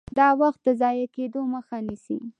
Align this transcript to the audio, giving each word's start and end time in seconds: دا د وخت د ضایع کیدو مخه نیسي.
دا 0.17 0.27
د 0.33 0.37
وخت 0.41 0.59
د 0.65 0.69
ضایع 0.81 1.07
کیدو 1.15 1.41
مخه 1.53 1.77
نیسي. 1.87 2.17